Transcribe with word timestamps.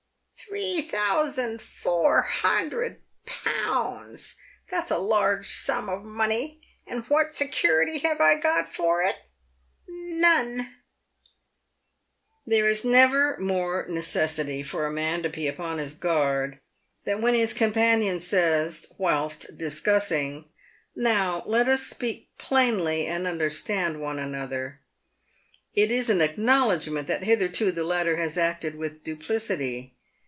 "Three 0.51 0.81
thousand 0.81 1.61
four 1.61 2.23
hundred 2.23 2.99
pounds! 3.25 4.35
That's 4.69 4.91
a 4.91 4.97
large 4.97 5.47
sum 5.47 5.87
of 5.87 6.03
money. 6.03 6.59
And 6.85 7.05
what 7.05 7.31
security 7.33 7.99
have 7.99 8.19
I 8.19 8.35
got 8.35 8.67
for 8.67 9.01
it? 9.01 9.15
None!" 9.87 10.75
There 12.47 12.67
is 12.67 12.83
never 12.83 13.37
more 13.37 13.85
necessity 13.87 14.61
for 14.61 14.85
a 14.85 14.91
man 14.91 15.23
to 15.23 15.29
be 15.29 15.47
upon 15.47 15.77
his 15.77 15.93
guard 15.93 16.59
than 17.05 17.21
when 17.21 17.35
his 17.35 17.53
companion 17.53 18.19
says, 18.19 18.91
whilst 18.97 19.57
discussing," 19.57 20.49
Now 20.95 21.43
let 21.45 21.69
us 21.69 21.83
speak 21.83 22.29
plainly, 22.37 23.05
and 23.07 23.25
understand 23.25 24.01
one 24.01 24.19
another." 24.19 24.81
It 25.75 25.91
is 25.91 26.09
an 26.09 26.19
acknowledgment 26.19 27.07
that 27.07 27.23
hitherto 27.23 27.71
the 27.71 27.85
latter 27.85 28.17
has 28.17 28.37
acted 28.37 28.75
with 28.75 29.01
duplicity. 29.03 29.95